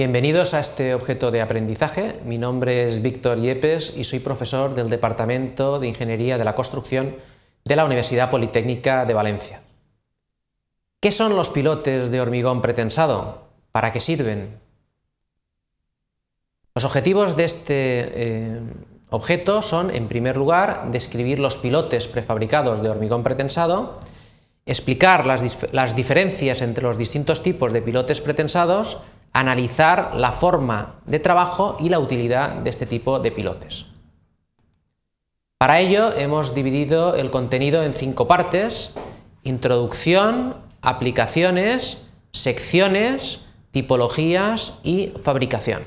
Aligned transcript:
Bienvenidos 0.00 0.54
a 0.54 0.60
este 0.60 0.94
objeto 0.94 1.30
de 1.30 1.42
aprendizaje. 1.42 2.20
Mi 2.24 2.38
nombre 2.38 2.88
es 2.88 3.02
Víctor 3.02 3.38
Yepes 3.38 3.92
y 3.94 4.04
soy 4.04 4.20
profesor 4.20 4.74
del 4.74 4.88
Departamento 4.88 5.78
de 5.78 5.88
Ingeniería 5.88 6.38
de 6.38 6.44
la 6.46 6.54
Construcción 6.54 7.16
de 7.66 7.76
la 7.76 7.84
Universidad 7.84 8.30
Politécnica 8.30 9.04
de 9.04 9.12
Valencia. 9.12 9.60
¿Qué 11.00 11.12
son 11.12 11.36
los 11.36 11.50
pilotes 11.50 12.10
de 12.10 12.18
hormigón 12.18 12.62
pretensado? 12.62 13.42
¿Para 13.72 13.92
qué 13.92 14.00
sirven? 14.00 14.58
Los 16.74 16.86
objetivos 16.86 17.36
de 17.36 17.44
este 17.44 17.74
eh, 17.74 18.60
objeto 19.10 19.60
son, 19.60 19.94
en 19.94 20.08
primer 20.08 20.38
lugar, 20.38 20.90
describir 20.90 21.38
los 21.38 21.58
pilotes 21.58 22.08
prefabricados 22.08 22.82
de 22.82 22.88
hormigón 22.88 23.22
pretensado, 23.22 23.98
explicar 24.64 25.26
las, 25.26 25.62
las 25.74 25.94
diferencias 25.94 26.62
entre 26.62 26.84
los 26.84 26.96
distintos 26.96 27.42
tipos 27.42 27.74
de 27.74 27.82
pilotes 27.82 28.22
pretensados, 28.22 28.96
analizar 29.32 30.12
la 30.14 30.32
forma 30.32 31.00
de 31.06 31.20
trabajo 31.20 31.76
y 31.78 31.88
la 31.88 31.98
utilidad 31.98 32.56
de 32.56 32.70
este 32.70 32.86
tipo 32.86 33.18
de 33.18 33.32
pilotes. 33.32 33.86
Para 35.58 35.80
ello 35.80 36.12
hemos 36.16 36.54
dividido 36.54 37.14
el 37.14 37.30
contenido 37.30 37.82
en 37.82 37.94
cinco 37.94 38.26
partes, 38.26 38.92
introducción, 39.42 40.56
aplicaciones, 40.80 41.98
secciones, 42.32 43.40
tipologías 43.70 44.78
y 44.82 45.12
fabricación. 45.22 45.84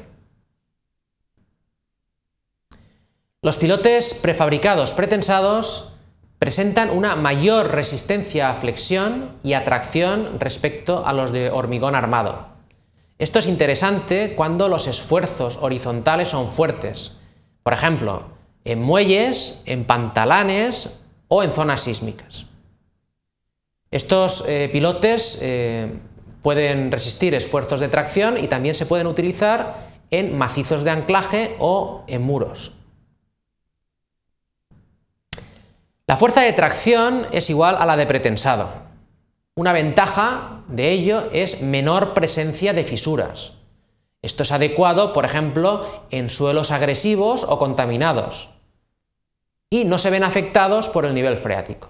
Los 3.41 3.57
pilotes 3.57 4.13
prefabricados 4.13 4.93
pretensados 4.93 5.93
presentan 6.39 6.89
una 6.89 7.15
mayor 7.15 7.71
resistencia 7.71 8.49
a 8.49 8.55
flexión 8.55 9.31
y 9.43 9.53
a 9.53 9.65
tracción 9.65 10.39
respecto 10.39 11.05
a 11.05 11.13
los 11.13 11.31
de 11.31 11.49
hormigón 11.49 11.95
armado. 11.95 12.52
Esto 13.23 13.39
es 13.39 13.47
interesante 13.47 14.35
cuando 14.35 14.67
los 14.67 14.85
esfuerzos 14.85 15.57
horizontales 15.61 16.27
son 16.27 16.51
fuertes, 16.51 17.13
por 17.63 17.71
ejemplo, 17.71 18.25
en 18.65 18.81
muelles, 18.81 19.61
en 19.65 19.85
pantalanes 19.85 20.89
o 21.29 21.41
en 21.41 21.53
zonas 21.53 21.79
sísmicas. 21.79 22.47
Estos 23.91 24.43
eh, 24.49 24.67
pilotes 24.73 25.39
eh, 25.41 25.93
pueden 26.41 26.91
resistir 26.91 27.33
esfuerzos 27.33 27.79
de 27.79 27.87
tracción 27.87 28.37
y 28.37 28.49
también 28.49 28.75
se 28.75 28.87
pueden 28.87 29.07
utilizar 29.07 29.87
en 30.11 30.37
macizos 30.37 30.83
de 30.83 30.91
anclaje 30.91 31.55
o 31.59 32.03
en 32.07 32.23
muros. 32.23 32.73
La 36.07 36.17
fuerza 36.17 36.41
de 36.41 36.51
tracción 36.51 37.25
es 37.31 37.49
igual 37.49 37.77
a 37.79 37.85
la 37.85 37.95
de 37.95 38.05
pretensado. 38.05 38.69
Una 39.55 39.71
ventaja 39.71 40.52
de 40.73 40.89
ello 40.89 41.29
es 41.31 41.61
menor 41.61 42.15
presencia 42.15 42.73
de 42.73 42.83
fisuras. 42.83 43.53
Esto 44.23 44.41
es 44.41 44.51
adecuado, 44.51 45.13
por 45.13 45.23
ejemplo, 45.23 45.85
en 46.09 46.31
suelos 46.31 46.71
agresivos 46.71 47.45
o 47.47 47.59
contaminados. 47.59 48.49
Y 49.69 49.85
no 49.85 49.99
se 49.99 50.09
ven 50.09 50.23
afectados 50.23 50.89
por 50.89 51.05
el 51.05 51.13
nivel 51.13 51.37
freático. 51.37 51.89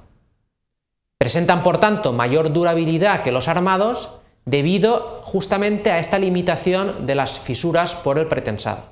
Presentan, 1.17 1.64
por 1.64 1.78
tanto, 1.78 2.11
mayor 2.11 2.52
durabilidad 2.52 3.23
que 3.23 3.31
los 3.31 3.48
armados 3.48 4.17
debido 4.44 5.22
justamente 5.23 5.89
a 5.89 6.00
esta 6.00 6.20
limitación 6.20 7.06
de 7.06 7.16
las 7.16 7.39
fisuras 7.39 7.95
por 7.95 8.20
el 8.20 8.28
pretensado. 8.28 8.84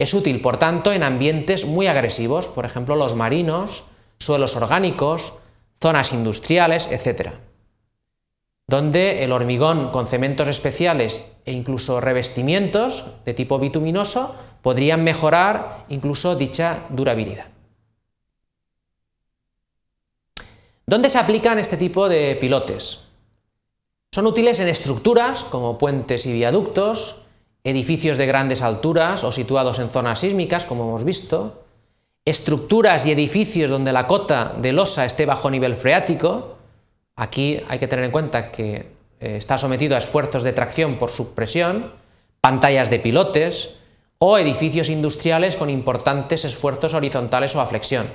Es 0.00 0.14
útil, 0.14 0.40
por 0.40 0.58
tanto, 0.58 0.92
en 0.92 1.04
ambientes 1.04 1.64
muy 1.64 1.86
agresivos, 1.86 2.48
por 2.48 2.64
ejemplo, 2.64 2.96
los 2.96 3.14
marinos, 3.14 3.84
suelos 4.18 4.56
orgánicos, 4.56 5.34
zonas 5.78 6.12
industriales, 6.12 6.88
etc 6.90 7.49
donde 8.70 9.24
el 9.24 9.32
hormigón 9.32 9.90
con 9.90 10.06
cementos 10.06 10.46
especiales 10.46 11.26
e 11.44 11.50
incluso 11.50 12.00
revestimientos 12.00 13.04
de 13.24 13.34
tipo 13.34 13.58
bituminoso 13.58 14.36
podrían 14.62 15.02
mejorar 15.02 15.86
incluso 15.88 16.36
dicha 16.36 16.86
durabilidad. 16.88 17.46
¿Dónde 20.86 21.08
se 21.08 21.18
aplican 21.18 21.58
este 21.58 21.76
tipo 21.76 22.08
de 22.08 22.36
pilotes? 22.40 23.00
Son 24.12 24.26
útiles 24.26 24.60
en 24.60 24.68
estructuras 24.68 25.42
como 25.42 25.76
puentes 25.76 26.24
y 26.26 26.32
viaductos, 26.32 27.22
edificios 27.64 28.18
de 28.18 28.26
grandes 28.26 28.62
alturas 28.62 29.24
o 29.24 29.32
situados 29.32 29.80
en 29.80 29.90
zonas 29.90 30.20
sísmicas, 30.20 30.64
como 30.64 30.84
hemos 30.84 31.02
visto, 31.02 31.64
estructuras 32.24 33.04
y 33.04 33.10
edificios 33.10 33.68
donde 33.68 33.92
la 33.92 34.06
cota 34.06 34.54
de 34.58 34.72
losa 34.72 35.04
esté 35.04 35.26
bajo 35.26 35.50
nivel 35.50 35.74
freático, 35.74 36.59
Aquí 37.20 37.62
hay 37.68 37.78
que 37.78 37.86
tener 37.86 38.06
en 38.06 38.12
cuenta 38.12 38.50
que 38.50 38.76
eh, 39.20 39.36
está 39.36 39.58
sometido 39.58 39.94
a 39.94 39.98
esfuerzos 39.98 40.42
de 40.42 40.54
tracción 40.54 40.96
por 40.96 41.10
subpresión, 41.10 41.92
pantallas 42.40 42.88
de 42.88 42.98
pilotes 42.98 43.76
o 44.16 44.38
edificios 44.38 44.88
industriales 44.88 45.54
con 45.54 45.68
importantes 45.68 46.46
esfuerzos 46.46 46.94
horizontales 46.94 47.54
o 47.54 47.60
a 47.60 47.66
flexión, 47.66 48.06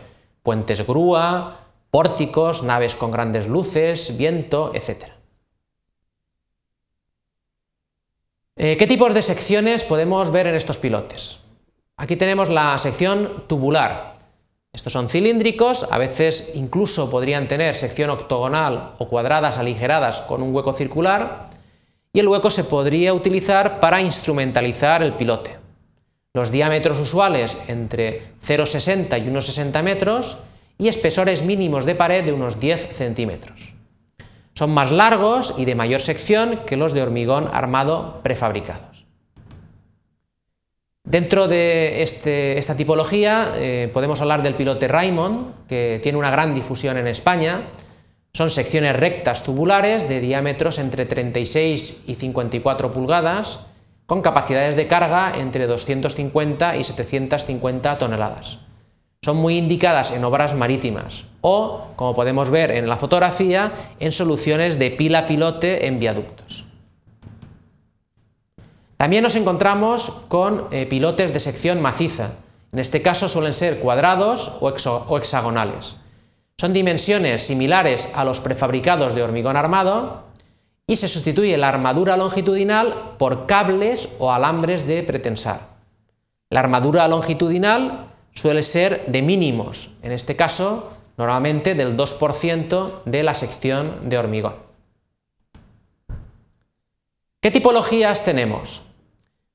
puentes 0.42 0.88
grúa, 0.88 1.60
pórticos, 1.92 2.64
naves 2.64 2.96
con 2.96 3.12
grandes 3.12 3.46
luces, 3.46 4.18
viento, 4.18 4.72
etc. 4.74 5.12
Eh, 8.56 8.76
¿Qué 8.76 8.88
tipos 8.88 9.14
de 9.14 9.22
secciones 9.22 9.84
podemos 9.84 10.32
ver 10.32 10.48
en 10.48 10.56
estos 10.56 10.80
pilotes? 10.80 11.42
Aquí 11.96 12.16
tenemos 12.16 12.50
la 12.50 12.80
sección 12.80 13.44
tubular, 13.46 14.15
estos 14.75 14.91
son 14.91 15.09
cilíndricos, 15.09 15.88
a 15.90 15.97
veces 15.97 16.52
incluso 16.53 17.09
podrían 17.09 17.47
tener 17.47 17.75
sección 17.75 18.09
octogonal 18.09 18.94
o 18.97 19.08
cuadradas 19.08 19.58
aligeradas 19.58 20.19
con 20.22 20.44
un 20.44 20.53
hueco 20.53 20.74
circular, 20.74 21.50
y 22.12 22.19
el 22.19 22.28
hueco 22.28 22.52
se 22.52 22.66
podría 22.66 23.13
utilizar 23.13 23.80
para 23.80 24.02
instrumentalizar 24.02 25.02
el 25.02 25.13
pilote. 25.13 25.58
Los 26.34 26.52
diámetros 26.52 27.00
usuales 27.00 27.58
entre 27.68 28.22
0,60 28.46 29.18
y 29.18 29.30
1,60 29.30 29.81
metros 29.81 30.38
y 30.78 30.90
espesores 30.90 31.44
mínimos 31.44 31.86
de 31.86 31.96
pared 31.96 32.25
de 32.25 32.34
unos 32.34 32.59
10 32.59 32.96
centímetros. 32.96 33.74
Son 34.53 34.72
más 34.72 34.92
largos 34.92 35.53
y 35.57 35.66
de 35.66 35.75
mayor 35.75 36.02
sección 36.02 36.62
que 36.66 36.78
los 36.78 36.94
de 36.94 37.02
hormigón 37.02 37.50
armado 37.52 38.22
prefabricados. 38.24 38.94
Dentro 41.06 41.48
de 41.48 42.02
este, 42.02 42.58
esta 42.58 42.76
tipología 42.76 43.54
eh, 43.56 43.92
podemos 43.94 44.22
hablar 44.22 44.42
del 44.42 44.56
pilote 44.56 44.88
Raymond, 44.88 45.68
que 45.68 46.00
tiene 46.02 46.18
una 46.18 46.32
gran 46.32 46.56
difusión 46.56 46.98
en 46.98 47.06
España. 47.06 47.68
Son 48.34 48.50
secciones 48.50 48.96
rectas 48.96 49.44
tubulares 49.44 50.10
de 50.10 50.20
diámetros 50.20 50.80
entre 50.80 51.06
36 51.06 52.04
y 52.08 52.16
54 52.16 52.92
pulgadas, 52.92 53.60
con 54.08 54.24
capacidades 54.24 54.76
de 54.76 54.88
carga 54.88 55.34
entre 55.38 55.68
250 55.68 56.76
y 56.76 56.84
750 56.84 57.98
toneladas. 58.00 58.58
Son 59.22 59.38
muy 59.38 59.58
indicadas 59.58 60.12
en 60.12 60.24
obras 60.24 60.56
marítimas 60.56 61.26
o, 61.42 61.88
como 61.96 62.16
podemos 62.16 62.50
ver 62.50 62.72
en 62.72 62.88
la 62.88 62.98
fotografía, 62.98 63.74
en 64.00 64.12
soluciones 64.12 64.80
de 64.80 64.92
pila 64.92 65.28
pilote 65.28 65.86
en 65.86 66.00
viaductos. 66.00 66.65
También 69.06 69.22
nos 69.22 69.36
encontramos 69.36 70.10
con 70.30 70.68
eh, 70.72 70.88
pilotes 70.88 71.32
de 71.32 71.40
sección 71.40 71.80
maciza. 71.80 72.32
En 72.72 72.80
este 72.80 73.04
caso 73.04 73.28
suelen 73.28 73.54
ser 73.54 73.78
cuadrados 73.78 74.54
o, 74.62 75.16
hexagonales. 75.16 75.98
Son 76.58 76.74
dimensiones 76.74 77.46
similares 77.46 78.10
a 78.16 78.26
los 78.26 78.42
prefabricados 78.42 79.14
de 79.14 79.22
hormigón 79.22 79.58
armado 79.58 80.24
y 80.88 80.96
se 80.96 81.08
sustituye 81.08 81.56
la 81.56 81.70
armadura 81.70 82.18
longitudinal 82.18 83.14
por 83.20 83.46
cables 83.46 84.10
o 84.18 84.32
alambres 84.32 84.88
de 84.88 85.04
pretensar. 85.04 85.60
La 86.50 86.62
armadura 86.62 87.08
longitudinal 87.08 88.08
suele 88.34 88.64
ser 88.64 89.06
de 89.06 89.22
mínimos, 89.22 89.92
en 90.02 90.14
este 90.14 90.36
caso 90.36 90.90
normalmente 91.16 91.76
del 91.76 91.96
2% 91.96 93.04
de 93.06 93.22
la 93.22 93.36
sección 93.36 94.10
de 94.10 94.18
hormigón. 94.18 94.56
¿Qué 97.40 97.52
tipologías 97.52 98.25
tenemos? 98.25 98.81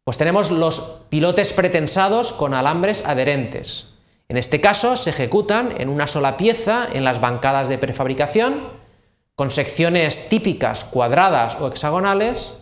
Pues 0.05 0.19
tenemos 0.19 0.51
los 0.51 1.03
pilotes 1.09 1.53
pretensados 1.53 2.33
con 2.33 2.55
alambres 2.55 3.05
adherentes. 3.07 3.87
En 4.29 4.37
este 4.37 4.61
caso 4.61 4.97
se 4.97 5.11
ejecutan 5.11 5.75
en 5.79 5.89
una 5.89 6.07
sola 6.07 6.37
pieza 6.37 6.87
en 6.93 7.05
las 7.05 7.21
bancadas 7.21 7.69
de 7.69 7.79
prefabricación, 7.79 8.69
con 9.35 9.51
secciones 9.51 10.29
típicas 10.29 10.85
cuadradas 10.85 11.57
o 11.61 11.69
hexagonales, 11.69 12.61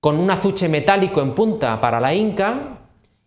con 0.00 0.18
un 0.18 0.30
azuche 0.30 0.68
metálico 0.68 1.22
en 1.22 1.34
punta 1.34 1.80
para 1.80 2.00
la 2.00 2.14
inca 2.14 2.78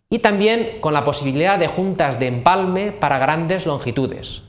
y 0.10 0.20
también 0.20 0.80
con 0.80 0.94
la 0.94 1.04
posibilidad 1.04 1.60
de 1.60 1.68
juntas 1.68 2.20
de 2.20 2.28
empalme 2.28 2.92
para 2.92 3.18
grandes 3.18 3.66
longitudes. 3.66 4.44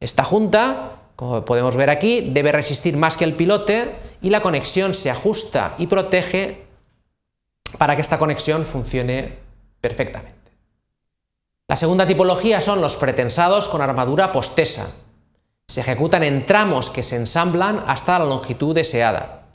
Esta 0.00 0.24
junta 0.24 1.02
como 1.16 1.44
podemos 1.44 1.76
ver 1.76 1.90
aquí, 1.90 2.30
debe 2.32 2.52
resistir 2.52 2.96
más 2.96 3.16
que 3.16 3.24
el 3.24 3.34
pilote 3.34 3.94
y 4.22 4.30
la 4.30 4.40
conexión 4.40 4.94
se 4.94 5.10
ajusta 5.10 5.74
y 5.78 5.86
protege 5.86 6.61
para 7.78 7.96
que 7.96 8.02
esta 8.02 8.18
conexión 8.18 8.64
funcione 8.64 9.38
perfectamente. 9.80 10.52
La 11.68 11.76
segunda 11.76 12.06
tipología 12.06 12.60
son 12.60 12.80
los 12.80 12.96
pretensados 12.96 13.68
con 13.68 13.80
armadura 13.80 14.32
postesa. 14.32 14.90
Se 15.66 15.80
ejecutan 15.80 16.22
en 16.22 16.44
tramos 16.44 16.90
que 16.90 17.02
se 17.02 17.16
ensamblan 17.16 17.82
hasta 17.86 18.18
la 18.18 18.26
longitud 18.26 18.74
deseada. 18.74 19.46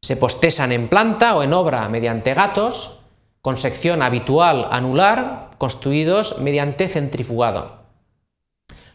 Se 0.00 0.16
postesan 0.16 0.72
en 0.72 0.88
planta 0.88 1.36
o 1.36 1.42
en 1.42 1.52
obra 1.52 1.88
mediante 1.88 2.34
gatos, 2.34 3.00
con 3.42 3.58
sección 3.58 4.02
habitual 4.02 4.66
anular, 4.70 5.50
construidos 5.58 6.38
mediante 6.38 6.88
centrifugado. 6.88 7.82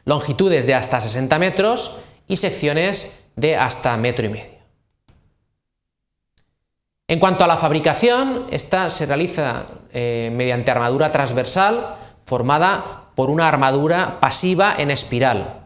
Longitudes 0.06 0.66
de 0.66 0.74
hasta 0.74 1.00
60 1.00 1.38
metros 1.38 1.98
y 2.28 2.38
secciones 2.38 3.14
de 3.36 3.56
hasta 3.56 3.96
metro 3.98 4.26
y 4.26 4.30
medio. 4.30 4.57
En 7.10 7.20
cuanto 7.20 7.46
a 7.46 7.48
la 7.48 7.56
fabricación, 7.56 8.48
esta 8.52 8.90
se 8.90 9.06
realiza 9.06 9.64
eh, 9.94 10.30
mediante 10.36 10.72
armadura 10.72 11.10
transversal 11.10 11.96
formada 12.26 13.06
por 13.16 13.30
una 13.30 13.48
armadura 13.48 14.20
pasiva 14.20 14.76
en 14.78 14.92
espiral. 14.92 15.62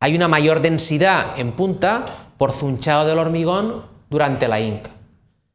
Hay 0.00 0.14
una 0.14 0.28
mayor 0.28 0.60
densidad 0.60 1.38
en 1.38 1.52
punta 1.52 2.04
por 2.36 2.52
zunchado 2.52 3.06
del 3.06 3.18
hormigón 3.18 3.84
durante 4.10 4.48
la 4.48 4.60
inca. 4.60 4.90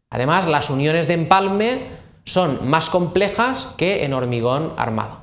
Además, 0.10 0.48
las 0.48 0.72
uniones 0.72 1.07
de 1.07 1.13
empalme 1.13 1.84
son 2.24 2.68
más 2.68 2.90
complejas 2.90 3.75
que 3.78 4.06
en 4.06 4.13
hormigón 4.13 4.74
armado. 4.75 5.19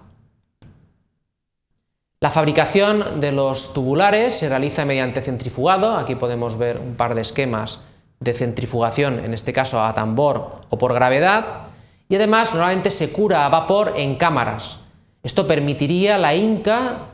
La 2.20 2.30
fabricación 2.30 3.18
de 3.18 3.32
los 3.32 3.74
tubulares 3.74 4.38
se 4.38 4.48
realiza 4.48 4.84
mediante 4.84 5.22
centrifugado, 5.22 5.96
aquí 5.96 6.14
podemos 6.14 6.56
ver 6.56 6.78
un 6.78 6.94
par 6.94 7.16
de 7.16 7.22
esquemas 7.22 7.80
de 8.22 8.34
centrifugación, 8.34 9.24
en 9.24 9.34
este 9.34 9.52
caso 9.52 9.82
a 9.82 9.94
tambor 9.94 10.62
o 10.70 10.78
por 10.78 10.94
gravedad, 10.94 11.66
y 12.08 12.16
además 12.16 12.52
normalmente 12.52 12.90
se 12.90 13.10
cura 13.10 13.46
a 13.46 13.48
vapor 13.48 13.94
en 13.96 14.16
cámaras. 14.16 14.78
Esto 15.22 15.46
permitiría 15.46 16.18
la 16.18 16.34
inca 16.34 17.06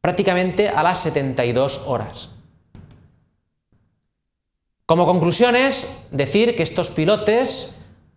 prácticamente 0.00 0.68
a 0.68 0.82
las 0.82 1.00
72 1.00 1.84
horas. 1.86 2.30
Como 4.86 5.06
conclusiones, 5.06 6.02
decir 6.10 6.56
que 6.56 6.62
estos 6.62 6.90
pilotes 6.90 7.76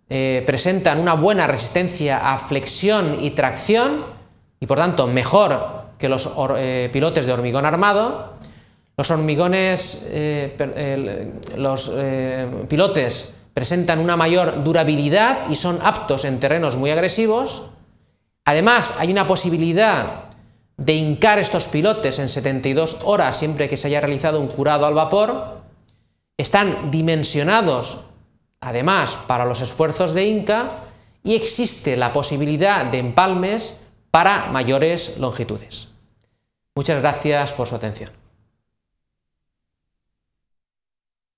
eh, 0.09 0.43
presentan 0.45 0.99
una 0.99 1.13
buena 1.13 1.45
resistencia 1.45 2.31
a 2.31 2.37
flexión 2.37 3.17
y 3.21 3.31
tracción 3.31 4.05
y 4.59 4.65
por 4.65 4.77
tanto 4.77 5.07
mejor 5.07 5.83
que 5.97 6.09
los 6.09 6.29
eh, 6.57 6.89
pilotes 6.91 7.25
de 7.25 7.33
hormigón 7.33 7.65
armado, 7.65 8.33
los 8.95 9.09
hormigones, 9.09 10.05
eh, 10.09 11.31
los 11.57 11.91
eh, 11.93 12.65
pilotes 12.69 13.33
presentan 13.53 13.99
una 13.99 14.17
mayor 14.17 14.63
durabilidad 14.63 15.49
y 15.49 15.55
son 15.55 15.79
aptos 15.83 16.25
en 16.25 16.39
terrenos 16.39 16.75
muy 16.75 16.91
agresivos. 16.91 17.69
Además, 18.45 18.95
hay 18.99 19.11
una 19.11 19.25
posibilidad 19.25 20.25
de 20.77 20.93
hincar 20.93 21.39
estos 21.39 21.67
pilotes 21.67 22.19
en 22.19 22.29
72 22.29 22.99
horas 23.03 23.37
siempre 23.37 23.69
que 23.69 23.77
se 23.77 23.87
haya 23.87 24.01
realizado 24.01 24.39
un 24.39 24.47
curado 24.47 24.85
al 24.85 24.93
vapor. 24.93 25.61
Están 26.37 26.91
dimensionados, 26.91 28.05
además, 28.59 29.17
para 29.27 29.45
los 29.45 29.61
esfuerzos 29.61 30.13
de 30.13 30.25
hinca 30.25 30.69
y 31.23 31.35
existe 31.35 31.95
la 31.95 32.11
posibilidad 32.11 32.85
de 32.85 32.99
empalmes 32.99 33.81
para 34.11 34.47
mayores 34.51 35.17
longitudes. 35.17 35.89
Muchas 36.75 37.01
gracias 37.01 37.53
por 37.53 37.67
su 37.67 37.75
atención. 37.75 38.22